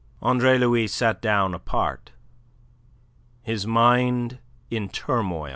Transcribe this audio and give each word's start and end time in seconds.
Andre 0.23 0.57
Louis 0.57 0.87
sat 0.87 1.21
down 1.21 1.53
apart, 1.53 2.09
his 3.43 3.67
mind 3.67 4.39
in 4.71 4.89
turmoil. 4.89 5.49